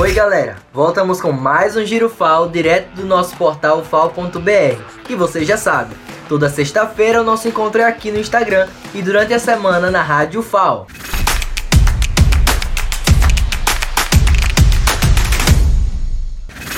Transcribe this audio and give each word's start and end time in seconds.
Oi 0.00 0.12
galera, 0.12 0.54
voltamos 0.72 1.20
com 1.20 1.32
mais 1.32 1.76
um 1.76 1.84
Giro 1.84 2.08
FAO 2.08 2.48
direto 2.48 2.94
do 2.94 3.04
nosso 3.04 3.34
portal 3.34 3.82
fal.br. 3.82 4.80
E 5.08 5.16
você 5.16 5.44
já 5.44 5.56
sabe, 5.56 5.96
toda 6.28 6.48
sexta-feira 6.48 7.20
o 7.20 7.24
nosso 7.24 7.48
encontro 7.48 7.80
é 7.80 7.84
aqui 7.84 8.12
no 8.12 8.20
Instagram 8.20 8.68
e 8.94 9.02
durante 9.02 9.34
a 9.34 9.40
semana 9.40 9.90
na 9.90 10.00
Rádio 10.00 10.40
FAO. 10.40 10.86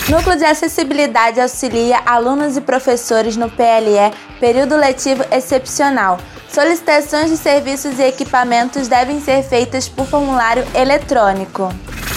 Núcleo 0.08 0.38
de 0.38 0.44
Acessibilidade 0.46 1.42
auxilia 1.42 2.00
alunos 2.06 2.56
e 2.56 2.62
professores 2.62 3.36
no 3.36 3.50
PLE 3.50 4.16
Período 4.40 4.76
Letivo 4.76 5.26
Excepcional. 5.30 6.18
Solicitações 6.48 7.28
de 7.28 7.36
serviços 7.36 7.98
e 7.98 8.02
equipamentos 8.02 8.88
devem 8.88 9.20
ser 9.20 9.42
feitas 9.42 9.90
por 9.90 10.06
formulário 10.06 10.64
eletrônico. 10.74 11.68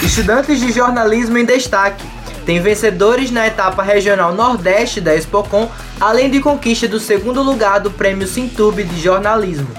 Estudantes 0.03 0.59
de 0.59 0.69
jornalismo 0.69 1.37
em 1.37 1.45
destaque. 1.45 2.05
Tem 2.45 2.59
vencedores 2.59 3.31
na 3.31 3.47
etapa 3.47 3.81
regional 3.81 4.33
Nordeste 4.33 4.99
da 4.99 5.15
Expocom, 5.15 5.71
além 5.99 6.29
de 6.29 6.41
conquista 6.41 6.89
do 6.89 6.99
segundo 6.99 7.41
lugar 7.41 7.79
do 7.79 7.89
Prêmio 7.89 8.27
Sintube 8.27 8.83
de 8.83 8.99
Jornalismo. 8.99 9.69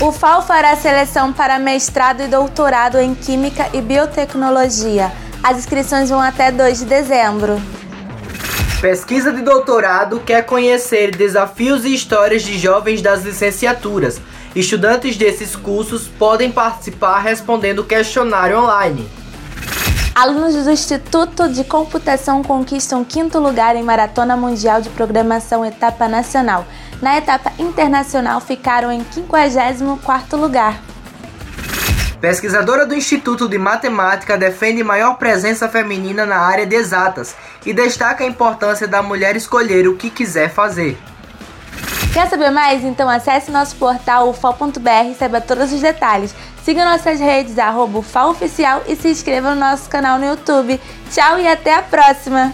O 0.00 0.10
FAO 0.10 0.42
fará 0.42 0.74
seleção 0.74 1.32
para 1.32 1.60
mestrado 1.60 2.20
e 2.22 2.26
doutorado 2.26 2.98
em 2.98 3.14
Química 3.14 3.68
e 3.72 3.80
Biotecnologia. 3.80 5.12
As 5.40 5.56
inscrições 5.56 6.10
vão 6.10 6.20
até 6.20 6.50
2 6.50 6.80
de 6.80 6.84
dezembro. 6.86 7.62
Pesquisa 8.82 9.32
de 9.32 9.42
doutorado 9.42 10.18
quer 10.18 10.44
conhecer 10.44 11.14
desafios 11.14 11.84
e 11.84 11.94
histórias 11.94 12.42
de 12.42 12.58
jovens 12.58 13.00
das 13.00 13.22
licenciaturas. 13.22 14.20
Estudantes 14.56 15.16
desses 15.16 15.54
cursos 15.54 16.08
podem 16.08 16.50
participar 16.50 17.20
respondendo 17.20 17.84
questionário 17.84 18.58
online. 18.58 19.08
Alunos 20.12 20.56
do 20.64 20.68
Instituto 20.68 21.48
de 21.48 21.62
Computação 21.62 22.42
conquistam 22.42 23.04
quinto 23.04 23.38
lugar 23.38 23.76
em 23.76 23.84
Maratona 23.84 24.36
Mundial 24.36 24.82
de 24.82 24.90
Programação 24.90 25.64
Etapa 25.64 26.08
Nacional. 26.08 26.66
Na 27.00 27.16
etapa 27.16 27.52
internacional 27.60 28.40
ficaram 28.40 28.90
em 28.90 29.04
54º 29.04 30.36
lugar. 30.36 30.91
Pesquisadora 32.22 32.86
do 32.86 32.94
Instituto 32.94 33.48
de 33.48 33.58
Matemática 33.58 34.38
defende 34.38 34.84
maior 34.84 35.16
presença 35.16 35.68
feminina 35.68 36.24
na 36.24 36.38
área 36.38 36.64
de 36.64 36.76
exatas 36.76 37.34
e 37.66 37.72
destaca 37.72 38.22
a 38.22 38.26
importância 38.28 38.86
da 38.86 39.02
mulher 39.02 39.34
escolher 39.34 39.88
o 39.88 39.96
que 39.96 40.08
quiser 40.08 40.48
fazer. 40.48 40.96
Quer 42.12 42.28
saber 42.28 42.50
mais? 42.50 42.84
Então 42.84 43.08
acesse 43.08 43.50
nosso 43.50 43.74
portal 43.74 44.30
ufal.br 44.30 45.10
e 45.10 45.16
saiba 45.16 45.40
todos 45.40 45.72
os 45.72 45.80
detalhes. 45.80 46.32
Siga 46.64 46.84
nossas 46.84 47.18
redes, 47.18 47.58
arroba 47.58 48.04
e 48.86 48.94
se 48.94 49.08
inscreva 49.08 49.52
no 49.56 49.60
nosso 49.60 49.90
canal 49.90 50.16
no 50.16 50.24
YouTube. 50.24 50.80
Tchau 51.10 51.40
e 51.40 51.48
até 51.48 51.74
a 51.74 51.82
próxima! 51.82 52.52